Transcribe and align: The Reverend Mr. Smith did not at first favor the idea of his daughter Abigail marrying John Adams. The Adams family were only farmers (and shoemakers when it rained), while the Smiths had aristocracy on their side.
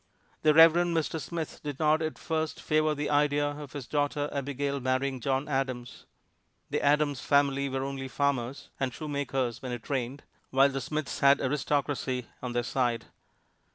The 0.41 0.55
Reverend 0.55 0.97
Mr. 0.97 1.21
Smith 1.21 1.61
did 1.63 1.77
not 1.77 2.01
at 2.01 2.17
first 2.17 2.59
favor 2.59 2.95
the 2.95 3.11
idea 3.11 3.47
of 3.51 3.73
his 3.73 3.85
daughter 3.85 4.29
Abigail 4.31 4.79
marrying 4.79 5.19
John 5.19 5.47
Adams. 5.47 6.07
The 6.71 6.81
Adams 6.81 7.19
family 7.19 7.69
were 7.69 7.83
only 7.83 8.07
farmers 8.07 8.71
(and 8.79 8.91
shoemakers 8.91 9.61
when 9.61 9.71
it 9.71 9.87
rained), 9.91 10.23
while 10.49 10.69
the 10.69 10.81
Smiths 10.81 11.19
had 11.19 11.39
aristocracy 11.39 12.25
on 12.41 12.53
their 12.53 12.63
side. 12.63 13.05